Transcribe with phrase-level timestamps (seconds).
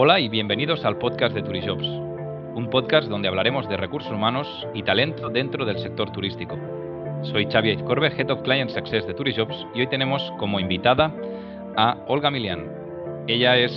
[0.00, 4.84] Hola y bienvenidos al podcast de Turishops, un podcast donde hablaremos de recursos humanos y
[4.84, 6.56] talento dentro del sector turístico.
[7.24, 11.12] Soy Xavi Corbe, Head of Client Success de Turishops y hoy tenemos como invitada
[11.76, 12.70] a Olga Milian.
[13.26, 13.72] Ella es,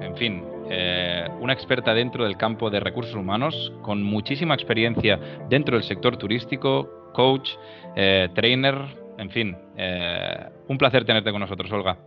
[0.00, 5.20] en fin, eh, una experta dentro del campo de recursos humanos, con muchísima experiencia
[5.50, 7.50] dentro del sector turístico, coach,
[7.96, 8.78] eh, trainer,
[9.18, 9.54] en fin.
[9.76, 11.98] Eh, un placer tenerte con nosotros, Olga.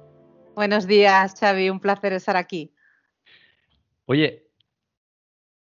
[0.55, 2.73] Buenos días, Xavi, un placer estar aquí.
[4.09, 4.49] Oye,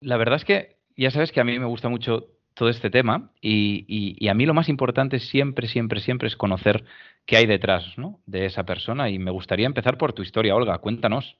[0.00, 3.34] la verdad es que ya sabes que a mí me gusta mucho todo este tema
[3.42, 6.86] y, a mí lo más importante siempre, siempre, siempre es conocer
[7.26, 7.84] qué hay detrás
[8.24, 11.36] de esa persona y me gustaría empezar por tu historia, Olga, cuéntanos.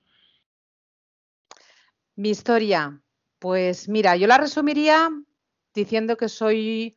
[2.16, 3.00] Mi historia,
[3.38, 5.08] pues mira, yo la resumiría
[5.72, 6.96] diciendo que soy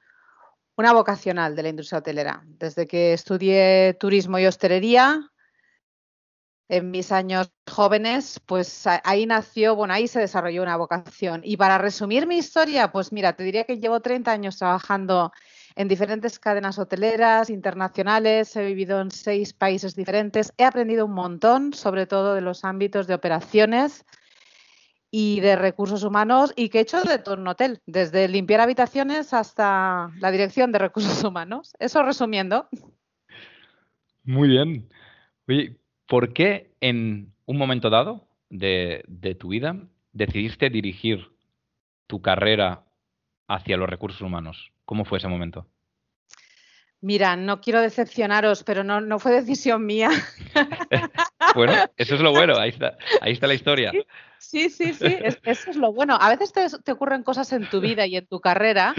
[0.75, 2.43] una vocacional de la industria hotelera.
[2.45, 5.31] Desde que estudié turismo y hostelería,
[6.69, 11.41] en mis años jóvenes, pues ahí nació, bueno, ahí se desarrolló una vocación.
[11.43, 15.31] Y para resumir mi historia, pues mira, te diría que llevo 30 años trabajando
[15.75, 21.73] en diferentes cadenas hoteleras internacionales, he vivido en seis países diferentes, he aprendido un montón,
[21.73, 24.05] sobre todo de los ámbitos de operaciones
[25.09, 29.33] y de recursos humanos y que he hecho de todo un hotel, desde limpiar habitaciones
[29.33, 31.73] hasta la dirección de recursos humanos.
[31.79, 32.67] Eso resumiendo.
[34.23, 34.89] Muy bien.
[36.13, 39.03] ¿Por qué en un momento dado de,
[39.39, 39.75] tu vida
[40.11, 41.31] decidiste dirigir
[42.05, 42.83] tu carrera
[43.47, 44.71] hacia los recursos humanos?
[44.85, 45.65] ¿Cómo fue ese momento?
[47.01, 50.11] Mira, no quiero decepcionaros, pero no, fue decisión mía.
[51.55, 53.91] bueno, eso es lo bueno, ahí está, ahí está la historia.
[54.37, 56.15] Sí, sí, sí, eso es lo bueno.
[56.21, 58.93] A veces te, te, ocurren cosas en tu vida y en tu carrera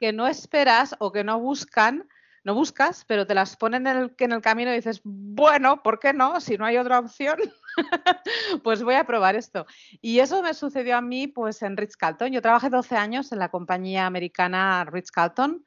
[0.00, 2.08] que no esperas o que no buscan
[2.44, 5.98] no buscas, pero te las ponen en el, en el camino y dices, bueno, ¿por
[5.98, 6.40] qué no?
[6.40, 7.38] Si no hay otra opción,
[8.62, 9.66] pues voy a probar esto.
[10.02, 12.32] Y eso me sucedió a mí pues en Ritz Carlton.
[12.32, 15.64] Yo trabajé 12 años en la compañía americana Ritz Carlton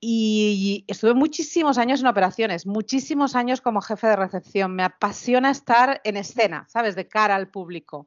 [0.00, 4.76] y estuve muchísimos años en operaciones, muchísimos años como jefe de recepción.
[4.76, 6.94] Me apasiona estar en escena, ¿sabes?
[6.94, 8.06] De cara al público.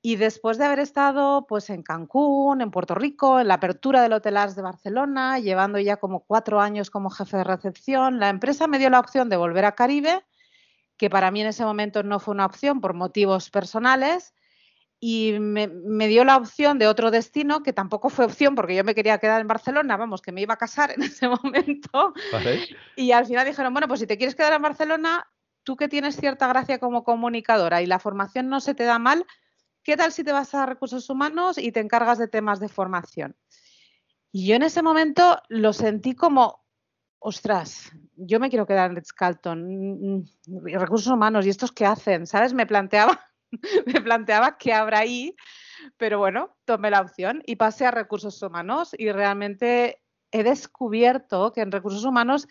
[0.00, 4.12] Y después de haber estado pues en Cancún, en Puerto Rico, en la apertura del
[4.12, 8.66] Hotel Ars de Barcelona, llevando ya como cuatro años como jefe de recepción, la empresa
[8.68, 10.24] me dio la opción de volver a Caribe,
[10.96, 14.34] que para mí en ese momento no fue una opción por motivos personales,
[15.00, 18.94] y me, dio la opción de otro destino, que tampoco fue opción porque yo me
[18.94, 22.14] quería quedar en Barcelona, vamos, que me iba a casar en ese momento.
[22.96, 25.28] Y al final dijeron, bueno, pues si te quieres quedar en Barcelona,
[25.62, 29.24] tú que tienes cierta gracia como comunicadora y la formación no se te da mal,
[29.88, 33.34] ¿qué tal si te vas a recursos humanos y te encargas de temas de formación?
[34.30, 36.62] Y yo en ese momento lo sentí como,
[37.18, 41.86] ostras, yo me quiero quedar en Ritz Carlton, mm, mm, recursos humanos, ¿y estos qué
[41.86, 42.26] hacen?
[42.26, 42.52] ¿Sabes?
[42.52, 43.18] Me planteaba,
[43.86, 45.34] me planteaba qué habrá ahí,
[45.96, 51.62] pero bueno, tomé la opción y pasé a recursos humanos y realmente he descubierto que
[51.62, 52.46] en recursos humanos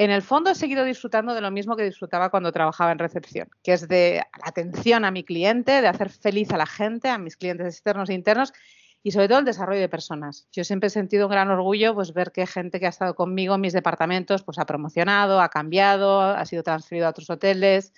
[0.00, 3.50] en el fondo he seguido disfrutando de lo mismo que disfrutaba cuando trabajaba en recepción,
[3.62, 7.18] que es de la atención a mi cliente, de hacer feliz a la gente, a
[7.18, 8.54] mis clientes externos e internos
[9.02, 10.48] y sobre todo el desarrollo de personas.
[10.52, 13.56] Yo siempre he sentido un gran orgullo pues ver que gente que ha estado conmigo
[13.56, 17.92] en mis departamentos pues ha promocionado, ha cambiado, ha sido transferido a otros hoteles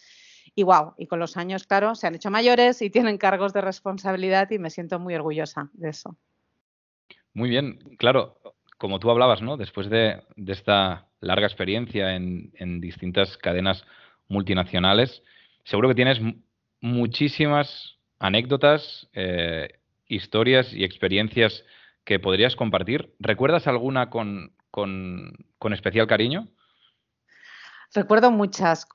[0.56, 3.60] y wow, y con los años, claro, se han hecho mayores y tienen cargos de
[3.60, 6.16] responsabilidad y me siento muy orgullosa de eso.
[7.32, 8.40] Muy bien, claro,
[8.76, 9.56] como tú hablabas, ¿no?
[9.56, 13.84] Después de, esta larga experiencia en, distintas cadenas
[14.28, 15.22] multinacionales,
[15.64, 16.20] seguro que tienes
[16.80, 21.64] muchísimas anécdotas, eh, historias y experiencias
[22.04, 23.14] que podrías compartir.
[23.20, 24.52] ¿Recuerdas alguna con,
[25.70, 26.48] especial cariño?
[27.94, 28.86] Recuerdo muchas.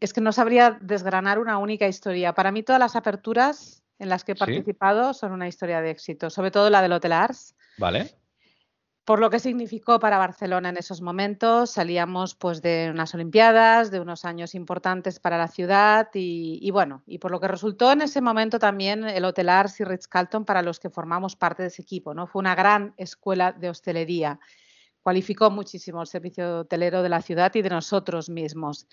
[0.00, 2.34] es que no sabría desgranar una única historia.
[2.34, 6.30] Para mí todas las aperturas en las que he participado son una historia de éxito,
[6.30, 7.54] sobre todo la del Hotel Ars.
[7.78, 8.19] Vale
[9.04, 11.70] por lo que significó para Barcelona en esos momentos.
[11.70, 17.18] Salíamos pues de unas Olimpiadas, de unos años importantes para la ciudad y, bueno, y
[17.18, 20.62] por lo que resultó en ese momento también el Hotel Ars y Ritz Carlton para
[20.62, 22.26] los que formamos parte de ese equipo, ¿no?
[22.26, 24.38] Fue una gran escuela de hostelería.
[25.02, 28.86] Cualificó muchísimo el servicio hotelero de la ciudad y de nosotros mismos.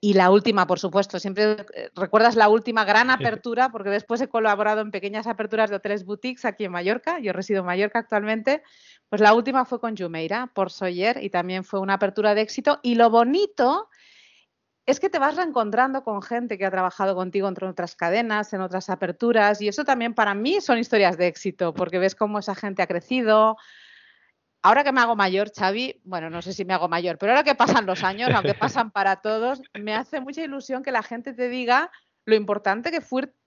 [0.00, 4.28] Y la última, por supuesto, siempre eh, recuerdas la última gran apertura, porque después he
[4.28, 8.62] colaborado en pequeñas aperturas de hoteles boutiques aquí en Mallorca, yo resido en Mallorca actualmente,
[9.08, 12.80] pues la última fue con Jumeira, por Soyer, y también fue una apertura de éxito.
[12.82, 13.88] Y lo bonito
[14.86, 18.62] es que te vas reencontrando con gente que ha trabajado contigo en otras cadenas, en
[18.62, 22.54] otras aperturas, y eso también para mí son historias de éxito, porque ves cómo esa
[22.54, 23.56] gente ha crecido,
[24.62, 27.44] ahora que me hago mayor, Xavi, bueno, no sé si me hago mayor, pero ahora
[27.44, 31.32] que pasan los años, aunque pasan para todos, me hace mucha ilusión que la gente
[31.32, 31.90] te diga
[32.24, 33.00] lo importante que,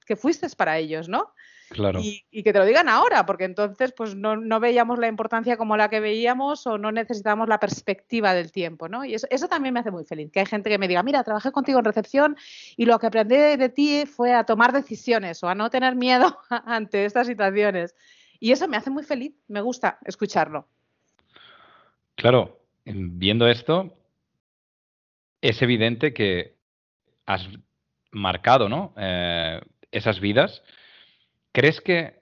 [0.06, 1.34] que fuiste para ellos, ¿no?
[1.70, 2.02] Claro.
[2.04, 5.90] Y, que te lo digan ahora, porque entonces pues no, veíamos la importancia como la
[5.90, 9.06] que veíamos o no necesitábamos la perspectiva del tiempo, ¿no?
[9.06, 11.24] Y eso, eso, también me hace muy feliz, que hay gente que me diga, mira,
[11.24, 12.36] trabajé contigo en recepción
[12.76, 16.38] y lo que aprendí de ti fue a tomar decisiones o a no tener miedo
[16.50, 17.96] ante estas situaciones.
[18.38, 20.68] Y eso me hace muy feliz, me gusta escucharlo.
[22.22, 23.98] Claro, viendo esto,
[25.42, 26.56] es evidente que
[27.26, 27.50] has
[28.12, 28.94] marcado ¿no?
[28.96, 29.60] Eh,
[29.90, 30.62] esas vidas.
[31.52, 32.22] ¿Crees que,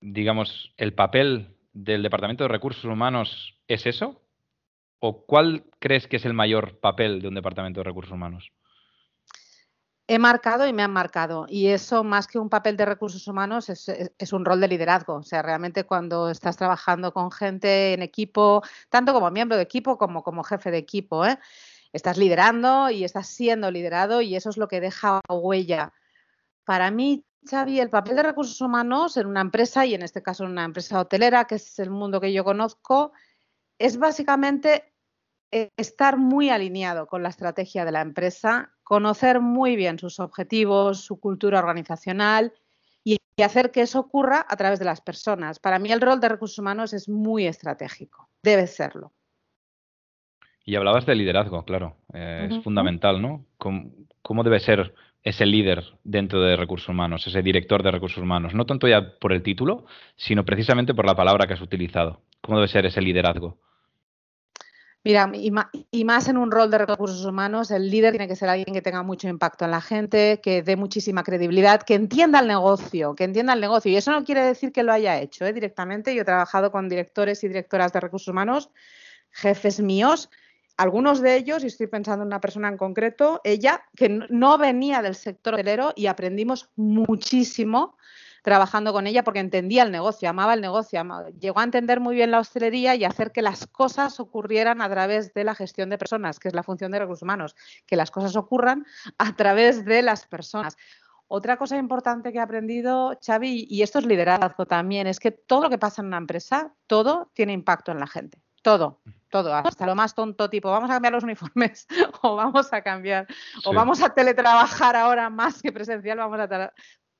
[0.00, 4.20] digamos, el papel del Departamento de Recursos Humanos es eso?
[4.98, 8.50] ¿O cuál crees que es el mayor papel de un Departamento de Recursos Humanos?
[10.08, 11.46] He marcado y me han marcado.
[11.48, 15.14] Y eso, más que un papel de recursos humanos, es, un rol de liderazgo.
[15.14, 19.98] O sea, realmente cuando estás trabajando con gente en equipo, tanto como miembro de equipo
[19.98, 21.38] como como jefe de equipo, ¿eh?
[21.92, 25.92] estás liderando y estás siendo liderado y eso es lo que deja huella.
[26.64, 30.44] Para mí, Xavi, el papel de recursos humanos en una empresa, y en este caso
[30.44, 33.12] en una empresa hotelera, que es el mundo que yo conozco,
[33.78, 34.92] es básicamente
[35.50, 41.18] estar muy alineado con la estrategia de la empresa, conocer muy bien sus objetivos, su
[41.18, 42.52] cultura organizacional
[43.02, 45.58] y, hacer que eso ocurra a través de las personas.
[45.58, 49.12] Para mí el rol de recursos humanos es muy estratégico, debe serlo.
[50.64, 53.44] Y hablabas de liderazgo, claro, eh, es fundamental, ¿no?
[53.58, 54.94] ¿Cómo, debe ser
[55.24, 58.54] ese líder dentro de recursos humanos, ese director de recursos humanos?
[58.54, 59.84] No tanto ya por el título,
[60.14, 62.22] sino precisamente por la palabra que has utilizado.
[62.40, 63.58] ¿Cómo debe ser ese liderazgo?
[65.06, 65.30] Mira,
[65.92, 68.82] y más en un rol de recursos humanos, el líder tiene que ser alguien que
[68.82, 73.22] tenga mucho impacto en la gente, que dé muchísima credibilidad, que entienda el negocio, que
[73.22, 73.92] entienda el negocio.
[73.92, 75.52] Y eso no quiere decir que lo haya hecho ¿eh?
[75.52, 76.12] directamente.
[76.12, 78.70] Yo he trabajado con directores y directoras de recursos humanos,
[79.30, 80.28] jefes míos,
[80.76, 85.02] algunos de ellos, y estoy pensando en una persona en concreto, ella, que no venía
[85.02, 87.96] del sector hotelero y aprendimos muchísimo
[88.46, 91.02] trabajando con ella porque entendía el negocio, amaba el negocio,
[91.40, 95.34] llegó a entender muy bien la hostelería y hacer que las cosas ocurrieran a través
[95.34, 97.56] de la gestión de personas, que es la función de recursos humanos,
[97.86, 98.86] que las cosas ocurran
[99.18, 100.76] a través de las personas.
[101.26, 105.62] Otra cosa importante que he aprendido, Xavi, y esto es liderazgo también, es que todo
[105.62, 108.40] lo que pasa en una empresa, todo tiene impacto en la gente.
[108.62, 111.88] Todo, todo, hasta lo más tonto, tipo, vamos a cambiar los uniformes,
[112.22, 113.26] o vamos a cambiar,
[113.64, 116.70] o vamos a teletrabajar ahora más que presencial, vamos a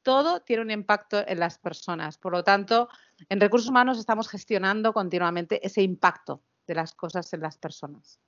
[0.07, 2.17] todo tiene un impacto en las personas.
[2.17, 2.89] Por lo tanto,
[3.29, 8.21] en recursos humanos estamos gestionando continuamente ese impacto de las cosas en las personas.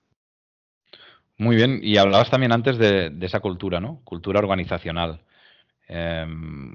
[1.36, 4.00] Muy bien, y hablabas también antes de, esa cultura, ¿no?
[4.02, 5.20] Cultura organizacional.
[5.86, 6.74] Em,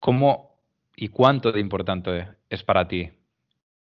[0.00, 0.56] ¿Cómo
[0.96, 3.10] y cuánto de importante es para ti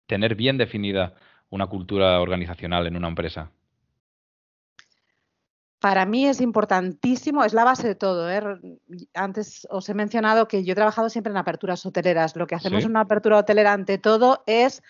[0.05, 1.15] tener bien definida
[1.49, 3.49] una cultura organizacional en una empresa?
[5.85, 8.27] Para mí es importantísimo, es la base de todo.
[8.31, 8.41] ¿eh?
[9.13, 12.35] Antes os he mencionado que yo he trabajado siempre en aperturas hoteleras.
[12.35, 14.81] Lo que hacemos en una apertura hotelera ante todo es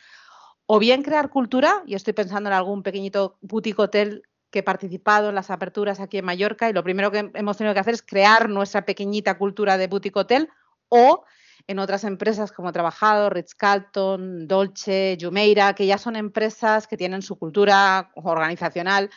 [0.68, 5.28] o bien crear cultura, y estoy pensando en algún pequeñito boutique hotel que he participado
[5.28, 8.02] en las aperturas aquí en Mallorca y lo primero que hemos tenido que hacer es
[8.02, 10.48] crear nuestra pequeñita cultura de boutique hotel
[10.88, 11.26] o
[11.68, 17.22] en otras empresas como he trabajado, Ritz-Carlton, Dolce, Jumeirah, que ya son empresas que tienen
[17.22, 19.10] su cultura organizacional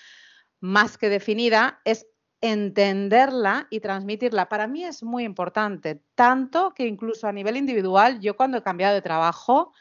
[0.61, 2.07] más que definida, es
[2.41, 4.49] entenderla y transmitirla.
[4.49, 8.95] Para mí es muy importante, tanto que incluso a nivel individual, yo cuando he cambiado
[8.95, 9.73] de trabajo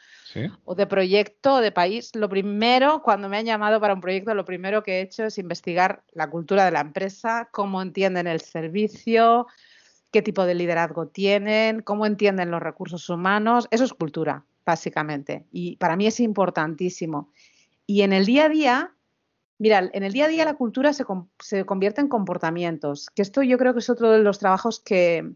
[0.64, 4.34] o de proyecto o de país, lo primero, cuando me han llamado para un proyecto,
[4.34, 8.40] lo primero que he hecho es investigar la cultura de la empresa, cómo entienden el
[8.40, 9.46] servicio,
[10.10, 13.68] qué tipo de liderazgo tienen, cómo entienden los recursos humanos.
[13.70, 15.46] Eso es cultura, básicamente.
[15.50, 17.30] Y para mí es importantísimo.
[17.86, 18.94] Y en el día a día,
[19.58, 21.04] Mira, en el día a día la cultura se,
[21.64, 25.32] convierte en comportamientos, que esto yo creo que es otro de los trabajos que,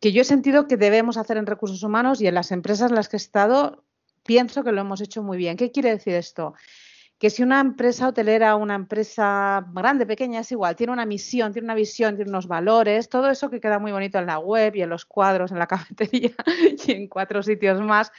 [0.00, 3.08] yo he sentido que debemos hacer en recursos humanos y en las empresas en las
[3.08, 3.84] que he estado
[4.24, 5.56] pienso que lo hemos hecho muy bien.
[5.56, 6.54] ¿Qué quiere decir esto?
[7.18, 11.66] Que si una empresa hotelera, una empresa grande, pequeña, es igual, tiene una misión, tiene
[11.66, 14.82] una visión, tiene unos valores, todo eso que queda muy bonito en la web y
[14.82, 16.34] en los cuadros, en la cafetería
[16.86, 18.10] y en cuatro sitios más,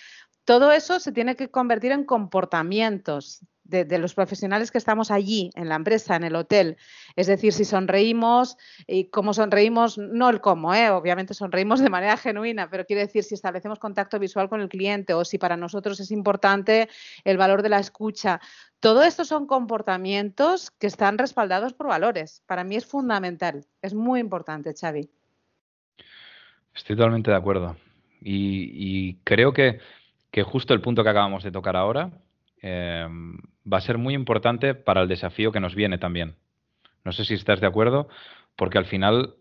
[0.46, 3.41] todo eso se tiene que convertir en comportamientos
[3.72, 6.78] de, los profesionales que estamos allí, en la empresa, en el hotel.
[7.16, 10.90] Es decir, si sonreímos y cómo sonreímos, no el cómo, ¿eh?
[10.90, 15.13] obviamente sonreímos de manera genuina, pero quiere decir si establecemos contacto visual con el cliente
[15.13, 16.90] o si para nosotros es importante
[17.24, 18.42] el valor de la escucha.
[18.82, 22.44] Todo esto son comportamientos que están respaldados por valores.
[22.48, 25.10] Para mí es fundamental, es muy importante, Xavi.
[26.75, 27.78] Estoy totalmente de acuerdo.
[28.24, 29.80] Y, creo que,
[30.30, 32.12] que, justo el punto que acabamos de tocar ahora
[32.62, 33.38] Em,
[33.72, 36.36] va a ser muy importante para el desafío que nos viene también.
[37.03, 38.08] No sé si estás de acuerdo,
[38.56, 39.36] porque al final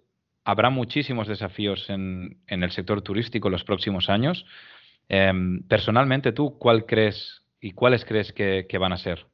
[0.45, 4.47] habrá muchísimos desafíos en, el sector turístico en los próximos años.
[5.09, 9.27] Em, personalmente, ¿tú cuál crees y cuáles crees que, van a ser?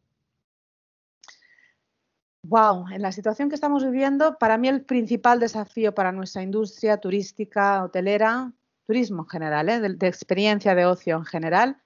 [2.43, 6.99] Wow, en la situación que estamos viviendo, para mí el principal desafío para nuestra industria
[6.99, 8.52] turística, hotelera,
[8.87, 9.81] turismo en general, ¿eh?
[9.81, 11.76] de, experiencia de ocio en general,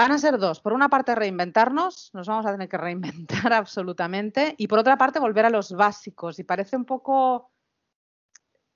[0.00, 0.60] van a ser dos.
[0.60, 5.20] Por una parte, reinventarnos, nos vamos a tener que reinventar absolutamente, y por otra parte,
[5.20, 6.38] volver a los básicos.
[6.38, 7.52] Y parece un poco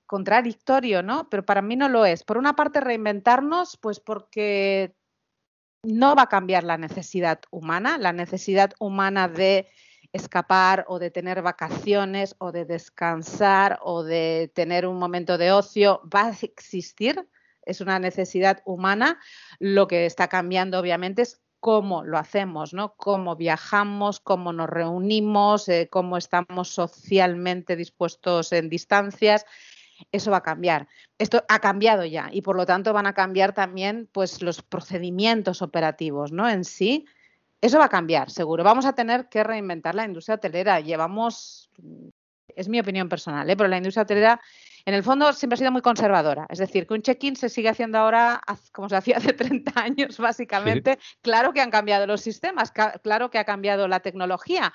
[0.06, 1.28] contradictorio, ¿no?
[1.30, 2.24] Pero para mí no lo es.
[2.24, 4.94] Por una parte, reinventarnos, pues porque
[5.82, 9.68] no va a cambiar la necesidad humana, la necesidad humana de
[10.12, 16.02] escapar o de tener vacaciones o de descansar o de tener un momento de ocio
[16.14, 17.28] va a existir,
[17.66, 19.18] es una necesidad humana.
[19.58, 22.94] Lo que está cambiando obviamente es cómo lo hacemos, ¿no?
[22.96, 29.46] Cómo viajamos, cómo nos reunimos, eh, cómo estamos socialmente dispuestos en distancias
[30.12, 30.88] eso va a cambiar.
[31.18, 35.62] Esto ha cambiado ya y por lo tanto van a cambiar también pues, los procedimientos
[35.62, 36.48] operativos ¿no?
[36.48, 37.06] en sí.
[37.60, 38.62] Eso va a cambiar, seguro.
[38.62, 40.80] Vamos a tener que reinventar la industria hotelera.
[40.80, 41.70] Llevamos,
[42.48, 43.56] es mi opinión personal, ¿eh?
[43.56, 44.40] pero la industria hotelera
[44.86, 46.46] en el fondo siempre ha sido muy conservadora.
[46.50, 48.40] Es decir, que un check-in se sigue haciendo ahora
[48.72, 50.98] como se hacía hace 30 años, básicamente.
[51.22, 52.72] Claro que han cambiado los sistemas,
[53.02, 54.72] claro que ha cambiado la tecnología,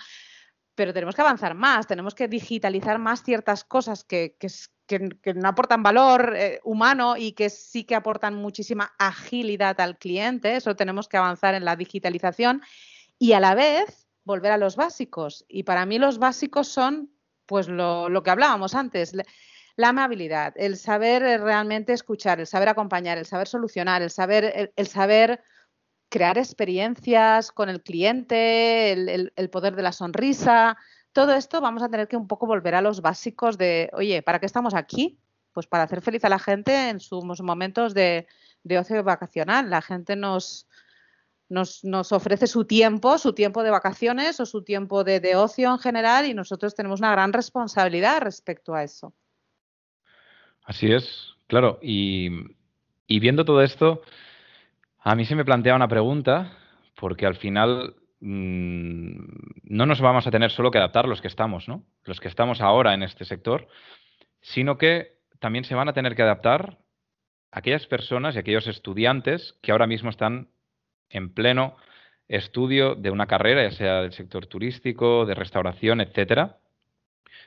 [0.76, 4.50] pero tenemos que avanzar más, tenemos que digitalizar más ciertas cosas que, que,
[4.88, 10.56] que, no aportan valor eh, humano y que sí que aportan muchísima agilidad al cliente.
[10.56, 12.62] Eso tenemos que avanzar en la digitalización
[13.20, 15.46] y a la vez volver a los básicos.
[15.48, 17.12] Y para mí los básicos son
[17.46, 19.14] pues lo, que hablábamos antes.
[19.80, 24.74] La amabilidad, el saber eh, realmente escuchar, el saber acompañar, el saber solucionar, el saber,
[24.76, 25.42] el, saber
[26.10, 30.76] crear experiencias con el cliente, el, poder de la sonrisa,
[31.14, 34.40] todo esto vamos a tener que un poco volver a los básicos de, oye, ¿para
[34.40, 35.18] qué estamos aquí?
[35.54, 38.28] Pues para hacer feliz a la gente en sus momentos de,
[38.78, 39.70] ocio vacacional.
[39.70, 40.68] La gente nos,
[41.48, 45.72] nos, nos, ofrece su tiempo, su tiempo de vacaciones o su tiempo de, de, ocio
[45.72, 49.14] en general y nosotros tenemos una gran responsabilidad respecto a eso.
[50.70, 51.80] Así es, claro.
[51.82, 52.30] Y,
[53.08, 54.02] viendo todo esto,
[55.00, 56.58] a mí se me plantea una pregunta,
[56.96, 59.24] porque al final Mm,
[59.64, 61.86] no nos vamos a tener solo que adaptar los que estamos, ¿no?
[62.04, 63.68] Los que estamos ahora en este sector,
[64.42, 66.80] sino que también se van a tener que adaptar
[67.52, 70.50] aquellas personas y aquellos estudiantes que ahora mismo están
[71.10, 71.78] en pleno
[72.28, 76.58] estudio de una carrera, ya sea del sector turístico, de restauración, etcétera.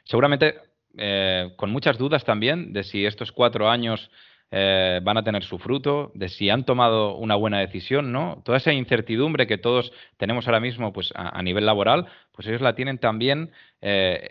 [0.05, 0.59] Seguramente
[0.96, 4.11] eh, con muchas dudas también de si estos cuatro años
[4.50, 8.42] eh, van a tener su fruto, de si han tomado una buena decisión, ¿no?
[8.44, 12.75] Toda esa incertidumbre que todos tenemos ahora mismo pues, a, nivel laboral, pues ellos la
[12.75, 14.28] tienen también eh,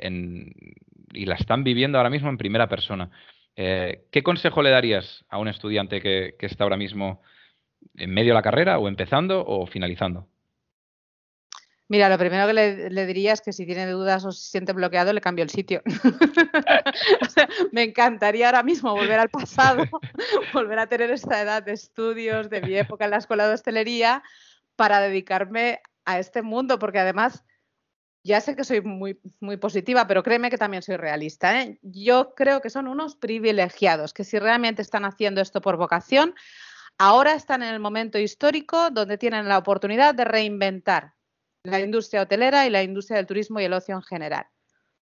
[1.13, 3.09] y la están viviendo ahora mismo en primera persona.
[3.53, 7.21] ¿Qué consejo le darías a un estudiante que está ahora mismo
[7.95, 10.27] en medio de la carrera o empezando o finalizando?
[11.91, 15.11] Mira, lo primero que le, diría es que si tiene dudas o se siente bloqueado,
[15.11, 15.81] le cambio el sitio.
[17.73, 19.83] me encantaría ahora mismo volver al pasado,
[20.53, 24.23] volver a tener esta edad de estudios de mi época en la escuela de hostelería
[24.77, 27.43] para dedicarme a este mundo, porque además
[28.23, 31.61] ya sé que soy muy, muy positiva, pero créeme que también soy realista.
[31.61, 31.77] ¿eh?
[31.81, 36.35] Yo creo que son unos privilegiados, que si realmente están haciendo esto por vocación,
[36.97, 41.15] ahora están en el momento histórico donde tienen la oportunidad de reinventar
[41.63, 44.45] la industria hotelera y la industria del turismo y el ocio en general.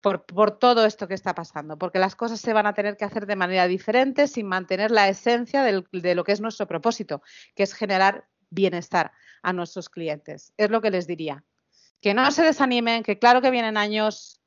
[0.02, 3.26] Por, todo esto que está pasando, porque las cosas se van a tener que hacer
[3.26, 7.22] de manera diferente sin mantener la esencia de lo que es nuestro propósito,
[7.56, 10.54] que es generar bienestar a nuestros clientes.
[10.58, 11.46] Es lo que les diría.
[12.02, 14.44] Que no se desanimen, que claro que vienen años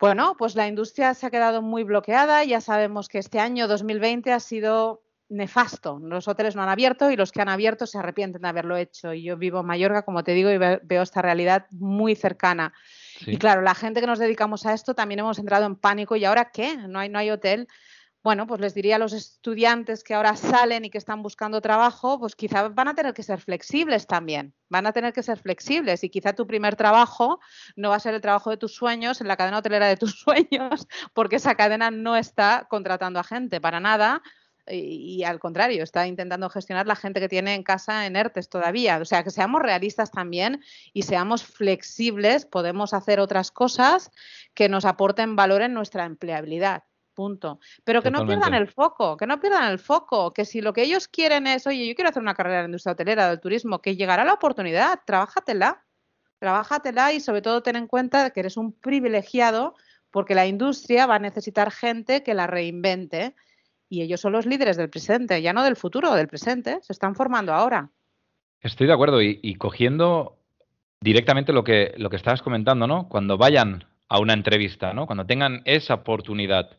[0.00, 2.44] bueno, pues la industria se ha quedado muy bloqueada.
[2.44, 5.98] Ya sabemos que este año 2020 ha sido nefasto.
[6.02, 9.12] Los hoteles no han abierto y los que han abierto se arrepienten de haberlo hecho.
[9.12, 12.72] Y yo vivo en Mallorca, como te digo, y veo esta realidad muy cercana.
[13.26, 16.16] Y claro, la gente que nos dedicamos a esto también hemos entrado en pánico.
[16.16, 16.76] ¿Y ahora qué?
[16.76, 17.68] No hay, no hay hotel.
[18.22, 22.18] Bueno, pues les diría a los estudiantes que ahora salen y que están buscando trabajo,
[22.18, 24.54] pues quizá van a tener que ser flexibles también.
[24.68, 27.38] Van a tener que ser flexibles y quizá tu primer trabajo
[27.76, 30.18] no va a ser el trabajo de tus sueños en la cadena hotelera de tus
[30.20, 34.20] sueños, porque esa cadena no está contratando a gente para nada
[34.70, 38.98] y, al contrario, está intentando gestionar la gente que tiene en casa en ERTES todavía.
[38.98, 44.10] O sea, que seamos realistas también y seamos flexibles, podemos hacer otras cosas
[44.54, 46.84] que nos aporten valor en nuestra empleabilidad.
[47.14, 47.58] Punto.
[47.82, 50.82] Pero que no pierdan el foco, que no pierdan el foco, que si lo que
[50.82, 53.80] ellos quieren es, oye, yo quiero hacer una carrera en la industria hotelera, del turismo,
[53.80, 55.84] que llegará la oportunidad, trabájatela,
[56.38, 59.74] trabájatela y sobre todo ten en cuenta que eres un privilegiado
[60.12, 63.34] porque la industria va a necesitar gente que la reinvente
[63.88, 67.14] y ellos son los líderes del presente, ya no del futuro, del presente, se están
[67.14, 67.90] formando ahora.
[68.60, 70.38] Estoy de acuerdo y, cogiendo
[71.00, 73.08] directamente lo que, lo que estabas comentando, ¿no?
[73.08, 75.06] Cuando vayan a una entrevista, ¿no?
[75.06, 76.78] Cuando tengan esa oportunidad.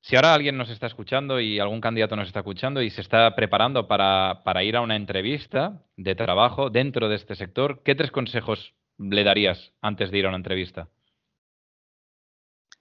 [0.00, 3.34] Si ahora alguien nos está escuchando y algún candidato nos está escuchando y se está
[3.34, 8.10] preparando para, para ir a una entrevista de trabajo dentro de este sector, ¿qué tres
[8.10, 10.88] consejos le darías antes de ir a una entrevista?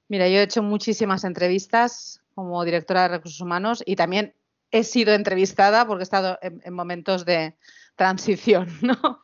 [0.10, 4.36] Mira, yo he hecho muchísimas entrevistas como directora de recursos humanos y también
[4.74, 7.56] he sido entrevistada porque he estado en, momentos de
[7.96, 9.22] transición, ¿no?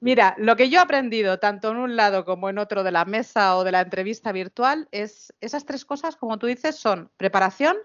[0.00, 3.04] Mira, lo que yo he aprendido tanto en un lado como en otro de la
[3.04, 7.76] mesa o de la entrevista virtual es esas tres cosas, como tú dices, son preparación,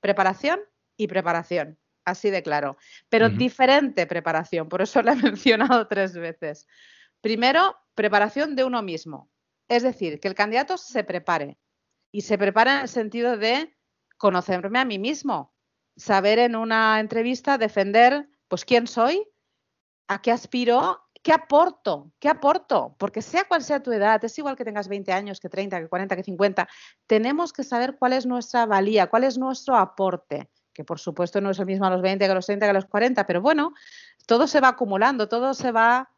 [0.00, 0.58] preparación
[0.96, 1.78] y preparación.
[2.06, 2.78] Así de claro.
[3.10, 6.66] Pero diferente preparación, por eso la he mencionado tres veces.
[7.20, 9.30] Primero, preparación de uno mismo.
[9.68, 11.58] Es decir, que el candidato se prepare.
[12.10, 13.76] Y se prepara en el sentido de
[14.18, 15.54] conocerme a mí mismo,
[15.96, 19.26] saber en una entrevista defender, pues, quién soy,
[20.08, 24.56] a qué aspiro, qué aporto, qué aporto, porque sea cual sea tu edad, es igual
[24.56, 26.68] que tengas 20 años, que 30, que 40, que 50,
[27.06, 31.50] tenemos que saber cuál es nuestra valía, cuál es nuestro aporte, que por supuesto no
[31.50, 33.40] es el mismo a los 20 que a los 30 que a los 40, pero
[33.40, 33.72] bueno,
[34.26, 36.10] todo se va acumulando, todo se va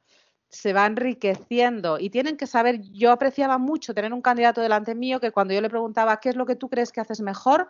[0.51, 5.21] se va enriqueciendo y tienen que saber, yo apreciaba mucho tener un candidato delante mío
[5.21, 7.69] que cuando yo le preguntaba qué es lo que tú crees que haces mejor,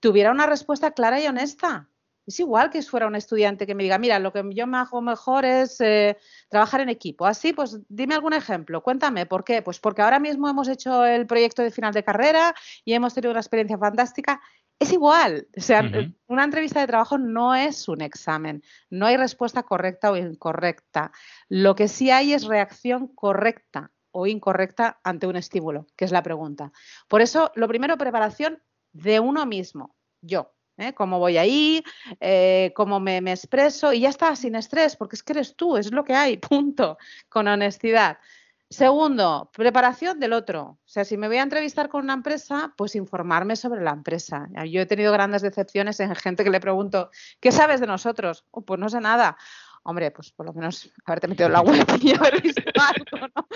[0.00, 1.88] tuviera una respuesta clara y honesta.
[2.26, 5.00] Es igual que fuera un estudiante que me diga, mira, lo que yo me hago
[5.00, 6.16] mejor es eh,
[6.48, 7.26] trabajar en equipo.
[7.26, 9.62] Así, pues dime algún ejemplo, cuéntame, ¿por qué?
[9.62, 13.32] Pues porque ahora mismo hemos hecho el proyecto de final de carrera y hemos tenido
[13.32, 14.40] una experiencia fantástica
[14.80, 15.46] es igual.
[15.56, 15.88] O sea,
[16.26, 18.64] una entrevista de trabajo no es un examen.
[18.88, 21.12] No hay respuesta correcta o incorrecta.
[21.48, 26.22] Lo que sí hay es reacción correcta o incorrecta ante un estímulo, que es la
[26.22, 26.72] pregunta.
[27.08, 28.60] Por eso, lo primero, preparación
[28.92, 30.54] de uno mismo, yo.
[30.78, 30.94] ¿eh?
[30.94, 31.84] Cómo voy ahí,
[32.18, 35.76] eh, cómo me, me expreso y ya está, sin estrés, porque es que eres tú,
[35.76, 36.96] es lo que hay, punto,
[37.28, 38.18] con honestidad.
[38.70, 40.62] Segundo, preparación del otro.
[40.62, 44.48] O sea, si me voy a entrevistar con una empresa, pues informarme sobre la empresa.
[44.70, 48.44] Yo he tenido grandes decepciones en gente que le pregunto, ¿qué sabes de nosotros?
[48.52, 49.36] Oh, pues no sé nada
[49.82, 53.46] hombre, pues por lo menos haberte metido en la web y haber visto algo, ¿no?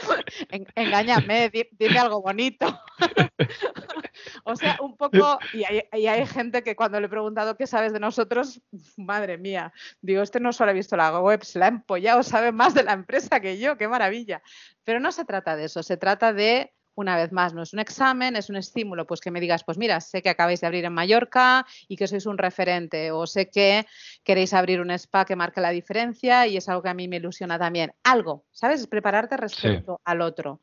[0.75, 2.67] Engáñame, dime algo bonito.
[4.45, 8.01] o sea, un poco, y hay, gente que cuando le he preguntado qué sabes de
[8.01, 8.61] nosotros,
[8.97, 12.53] madre mía, digo, este no solo ha visto la web, se la ha empollado, sabe
[12.53, 14.43] más de la empresa que yo, qué maravilla.
[14.85, 17.80] Pero no se trata de eso, se trata de una vez más, no es un
[17.80, 20.85] examen, es un estímulo, pues que me digas, pues mira, sé que acabáis de abrir
[20.85, 23.87] en Mallorca y que sois un referente, o sé que
[24.22, 27.16] queréis abrir un spa que marque la diferencia y es algo que a mí me
[27.16, 27.92] ilusiona también.
[28.02, 28.87] Algo, ¿sabes?
[28.87, 30.61] Prepararte respecto al otro.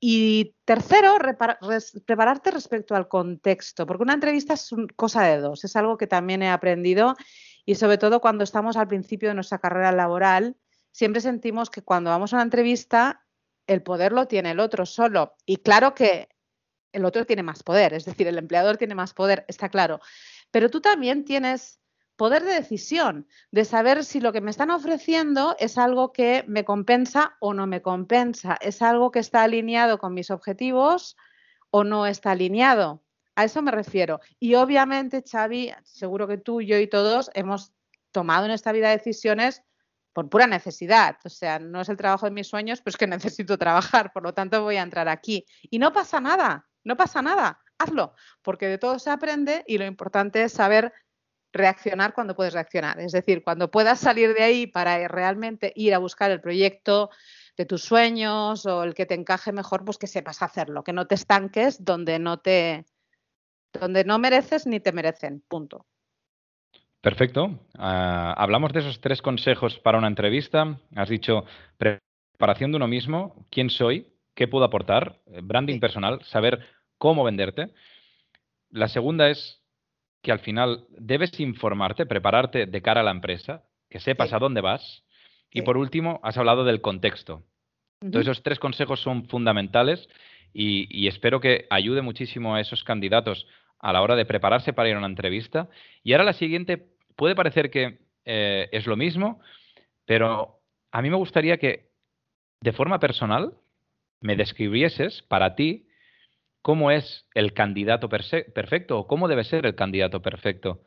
[0.00, 1.16] Y tercero,
[2.04, 6.42] prepararte respecto al contexto, porque una entrevista es cosa de dos, es algo que también
[6.42, 7.16] he aprendido
[7.64, 10.56] y sobre todo cuando estamos al principio de nuestra carrera laboral,
[10.92, 13.23] siempre sentimos que cuando vamos a una entrevista
[13.66, 15.34] el poder lo tiene el otro solo.
[15.46, 16.28] Y claro que
[16.92, 20.00] el otro tiene más poder, es decir, el empleador tiene más poder, está claro.
[20.50, 21.80] Pero tú también tienes
[22.16, 26.64] poder de decisión, de saber si lo que me están ofreciendo es algo que me
[26.64, 31.16] compensa o no me compensa, es algo que está alineado con mis objetivos
[31.70, 33.02] o no está alineado.
[33.34, 34.20] A eso me refiero.
[34.38, 37.72] Y obviamente, Xavi, seguro que tú, yo y todos hemos
[38.12, 39.64] tomado en esta vida decisiones
[40.14, 41.16] por pura necesidad.
[41.24, 44.22] O sea, no es el trabajo de mis sueños, pero es que necesito trabajar, por
[44.22, 45.44] lo tanto voy a entrar aquí.
[45.62, 49.84] Y no pasa nada, no pasa nada, hazlo, porque de todo se aprende y lo
[49.84, 50.92] importante es saber
[51.52, 52.98] reaccionar cuando puedes reaccionar.
[53.00, 57.10] Es decir, cuando puedas salir de ahí para realmente ir a buscar el proyecto
[57.56, 61.06] de tus sueños o el que te encaje mejor, pues que sepas hacerlo, que no
[61.06, 62.86] te estanques donde no te
[63.72, 65.86] donde no mereces ni te merecen, punto.
[67.04, 67.60] Perfecto.
[67.76, 70.78] Ah, hablamos de esos tres consejos para una entrevista.
[70.96, 71.44] Has dicho
[71.76, 76.60] preparación de uno mismo, quién soy, qué puedo aportar, eh, branding personal, saber
[76.96, 77.74] cómo venderte.
[78.70, 79.60] La segunda es
[80.22, 84.62] que al final debes informarte, prepararte de cara a la empresa, que sepas a dónde
[84.62, 85.04] vas.
[85.52, 87.42] Y por último, has hablado del contexto.
[88.00, 90.08] Entonces, esos tres consejos son fundamentales
[90.54, 93.46] y, y, espero que ayude muchísimo a esos candidatos
[93.78, 95.68] a la hora de prepararse para ir a una entrevista.
[96.02, 99.40] Y ahora la siguiente puede parecer que eh, es lo mismo,
[100.04, 101.90] pero a mí me gustaría que
[102.60, 103.54] de forma personal
[104.20, 105.88] me describieses para ti
[106.62, 110.82] cómo es el candidato perfecto o cómo debe ser el candidato perfecto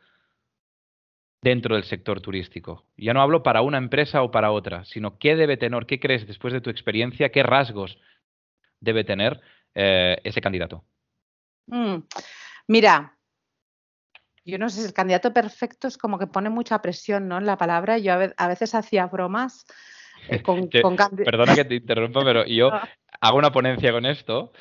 [1.41, 2.85] dentro del sector turístico.
[2.97, 6.25] Ya no hablo para una empresa o para otra, sino qué debe tener, qué crees
[6.25, 7.99] después de tu experiencia, qué rasgos
[8.79, 9.39] debe tener
[9.75, 10.83] eh, ese candidato?
[11.67, 11.97] Mm,
[12.67, 13.16] mira,
[14.47, 17.37] yo no sé, el candidato perfecto es como que pone mucha presión ¿no?
[17.37, 17.97] en la palabra.
[17.97, 19.65] Yo a veces hacía bromas
[20.29, 20.41] eh,
[21.25, 22.71] perdona que te interrumpa, pero yo
[23.21, 24.51] hago una ponencia con esto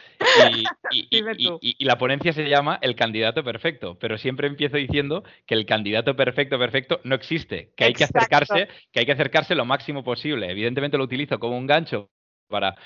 [0.91, 6.17] y, la ponencia se llama el candidato perfecto, pero siempre empiezo diciendo que el candidato
[6.17, 10.51] perfecto perfecto no existe, que hay que acercarse, que hay que acercarse lo máximo posible.
[10.51, 12.11] Evidentemente lo utilizo como un gancho
[12.49, 12.77] para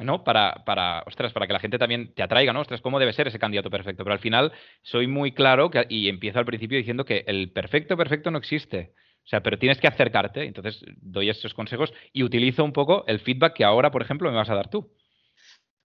[0.00, 0.24] ¿no?
[0.24, 2.60] Para, para, ostras, para que la gente también te atraiga, ¿no?
[2.60, 4.04] Ostras, ¿cómo debe ser ese candidato perfecto?
[4.04, 8.30] Pero al final soy muy claro y empiezo al principio diciendo que el perfecto perfecto
[8.30, 8.92] no existe.
[9.24, 13.20] O sea, pero tienes que acercarte, entonces doy estos consejos y utilizo un poco el
[13.20, 14.90] feedback que ahora, por ejemplo, me vas a dar tú.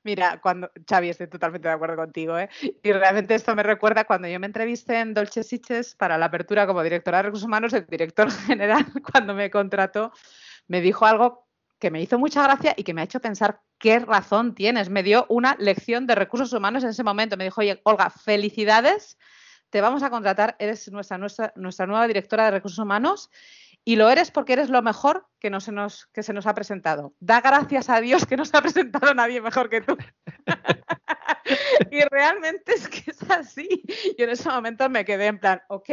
[0.04, 2.50] Mira, cuando Xavi, estoy totalmente de acuerdo contigo, ¿eh?
[2.84, 6.68] Y realmente esto me recuerda cuando yo me entrevisté en Dolce Siches para la apertura
[6.68, 10.12] como directora de recursos humanos, el director general, cuando me contrató,
[10.68, 11.43] me dijo algo
[11.84, 14.90] que me hizo mucha gracia y que me ha hecho pensar qué razón tienes.
[14.90, 17.36] Me dio una lección de recursos humanos en ese momento.
[17.36, 19.18] Me dijo, oye, Olga, felicidades
[19.70, 23.30] te vamos a contratar, eres nuestra, nuestra, nuestra nueva directora de recursos humanos
[23.84, 26.54] y lo eres porque eres lo mejor que, no se nos, que se nos ha
[26.54, 27.16] presentado.
[27.20, 29.98] Da gracias a Dios que no se ha presentado nadie mejor que tú.
[31.92, 33.84] y realmente es que es así.
[34.18, 35.90] Yo en ese momento me quedé en plan, ok,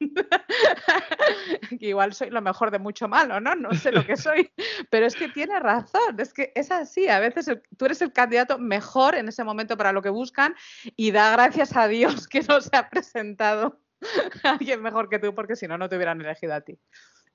[1.80, 3.54] igual soy lo mejor de mucho malo, ¿no?
[3.54, 4.50] No sé lo que soy,
[4.90, 7.08] pero es que tiene razón, es que es así.
[7.08, 10.54] A veces tú eres el candidato mejor en ese momento para lo que buscan
[10.96, 13.80] y da gracias a Dios que no se ha presentado
[14.42, 16.78] alguien mejor que tú porque si no, no te hubieran elegido a ti.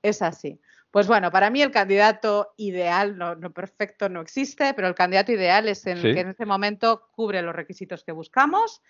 [0.02, 0.60] Es así.
[0.92, 5.66] Pues bueno, para mí el candidato ideal, no, perfecto, no existe, pero el candidato ideal
[5.68, 8.82] es el que en ese momento cubre los requisitos que buscamos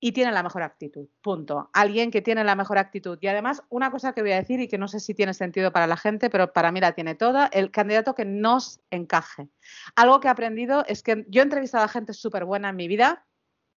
[0.00, 1.06] y tiene la mejor actitud.
[1.22, 1.70] Punto.
[1.72, 3.18] Alguien que tiene la mejor actitud.
[3.20, 5.72] Y además, una cosa que voy a decir y que no sé si tiene sentido
[5.72, 9.48] para la gente, pero para mí la tiene toda, el candidato que nos encaje.
[9.94, 12.88] Algo que he aprendido es que yo he entrevistado a gente súper buena en mi
[12.88, 13.24] vida,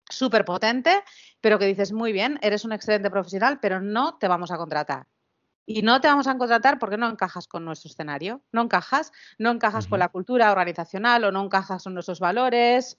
[0.09, 1.03] súper potente,
[1.41, 5.05] pero que dices, muy bien, eres un excelente profesional, pero no te vamos a contratar
[5.71, 9.51] y no te vamos a contratar porque no encajas con nuestro escenario, no encajas, no
[9.51, 12.97] encajas con la cultura organizacional o no encajas con nuestros valores.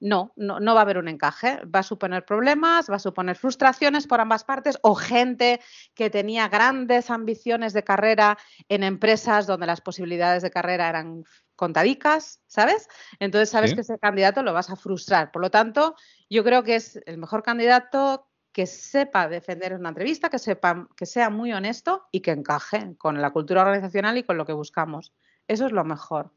[0.00, 1.62] No, no, no va a haber un encaje.
[1.64, 5.62] Va a suponer problemas, va a suponer frustraciones por ambas partes o gente
[5.94, 8.36] que tenía grandes ambiciones de carrera
[8.68, 11.24] en empresas donde las posibilidades de carrera eran
[11.56, 12.86] contadicas, ¿sabes?
[13.18, 15.30] Entonces sabes que ese candidato lo vas a frustrar.
[15.30, 15.94] Por lo tanto,
[16.28, 21.06] yo creo que es el mejor candidato que sepa defender una entrevista, que sepa, que
[21.06, 25.12] sea muy honesto y que encaje con la cultura organizacional y con lo que buscamos.
[25.46, 26.32] Eso es lo mejor.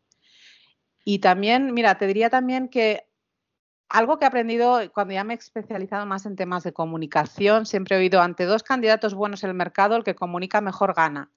[1.03, 3.07] Y también, mira, te diría también que
[3.89, 7.95] algo que he aprendido cuando ya me he especializado más en temas de comunicación, siempre
[7.95, 11.31] he oído ante dos candidatos buenos en el mercado, el que comunica mejor gana.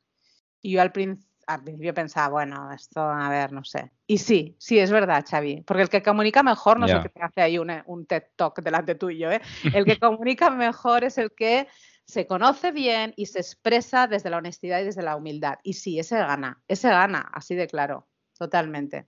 [0.62, 3.92] Y yo al principio al principio pensaba, bueno, esto, a ver, no sé.
[4.06, 5.62] Y sí, sí, es verdad, Xavi.
[5.62, 8.24] Porque el que comunica mejor no es el que te hace ahí un, un TED
[8.36, 9.40] Talk delante tuyo, ¿eh?
[9.72, 11.68] El que comunica mejor es el que
[12.04, 15.58] se conoce bien y se expresa desde la honestidad y desde la humildad.
[15.62, 18.06] Y sí, ese gana, ese gana, así de claro,
[18.38, 19.06] totalmente.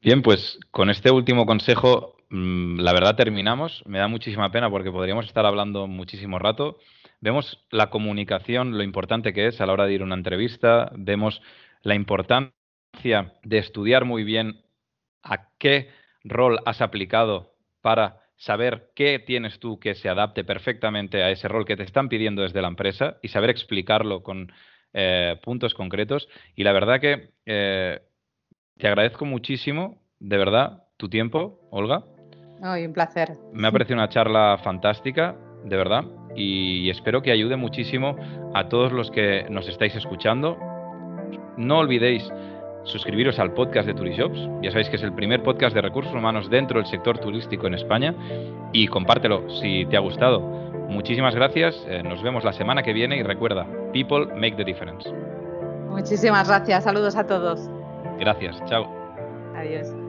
[0.00, 3.82] Bien, pues con este último consejo, mm, la verdad terminamos.
[3.86, 6.78] Me da muchísima pena porque podríamos estar hablando muchísimo rato.
[7.20, 10.90] Vemos la comunicación, lo importante que es a la hora de ir a una entrevista,
[10.94, 11.40] vemos
[11.82, 12.52] la importancia
[13.42, 14.62] de estudiar muy bien
[15.22, 15.90] a qué
[16.24, 21.64] rol has aplicado para saber qué tienes tú que se adapte perfectamente a ese rol
[21.64, 24.52] que te están pidiendo desde la empresa y saber explicarlo con
[24.92, 26.28] eh, puntos concretos.
[26.54, 28.00] Y la verdad que eh,
[28.76, 32.04] te agradezco muchísimo, de verdad, tu tiempo, Olga.
[32.84, 33.32] un placer.
[33.52, 36.04] Me ha parecido una charla fantástica, de verdad
[36.36, 38.16] y espero que ayude muchísimo
[38.54, 40.56] a todos los que nos estáis escuchando.
[41.56, 42.30] No olvidéis
[42.84, 44.38] suscribiros al podcast de Turishops.
[44.62, 47.74] Ya sabéis que es el primer podcast de recursos humanos dentro del sector turístico en
[47.74, 48.14] España
[48.72, 50.40] y compártelo si te ha gustado.
[50.88, 55.10] Muchísimas gracias, eh, nos vemos la semana que viene y recuerda, people make the difference.
[55.88, 57.68] Muchísimas gracias, saludos a todos.
[58.20, 58.86] Gracias, chao.
[59.56, 60.05] Adiós.